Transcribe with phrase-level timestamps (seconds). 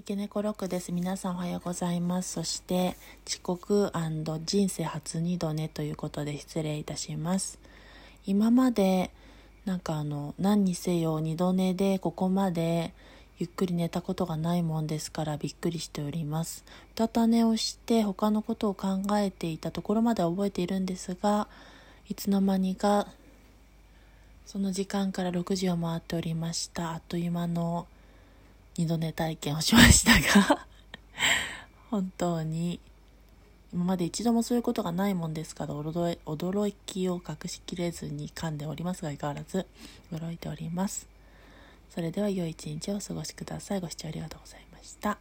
[0.00, 0.92] 池猫ロックです。
[0.92, 2.34] 皆さんおはようございます。
[2.34, 2.96] そして、
[3.26, 3.92] 遅刻
[4.46, 7.58] 人生初二度寝ということで失礼いたします。
[8.24, 9.10] 今まで、
[9.64, 12.94] なんかあの、何にせよ二度寝でここまで
[13.38, 16.64] ゆっくり寝たことがないもんですからびっくりしております。
[16.92, 21.48] うたた寝をして他のことを考えていたところまでは覚えているんですが、
[22.08, 23.08] いつの間にか
[24.46, 26.92] その時間から6時を回っておりました。
[26.92, 27.88] あっという間の
[28.78, 30.66] 二度寝体験をしましたが
[31.90, 32.80] 本当に
[33.74, 39.66] 今まで一度もそういうことがないもんですから驚驚きを隠しきれずに噛んでおりますが相変わらず
[40.10, 41.06] 驚いております。
[41.90, 43.80] それでは良い一日をお過ごしください。
[43.80, 45.18] ご視聴ありがとうございました。